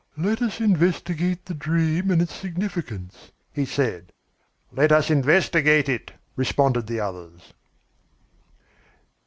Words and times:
"Let 0.17 0.41
us 0.41 0.59
investigate 0.59 1.45
the 1.45 1.53
dream 1.53 2.09
and 2.09 2.23
its 2.23 2.33
significance," 2.33 3.31
he 3.53 3.65
said. 3.65 4.11
"Let 4.71 4.91
us 4.91 5.11
investigate 5.11 5.87
it," 5.87 6.13
responded 6.35 6.87
the 6.87 6.99
others. 6.99 7.53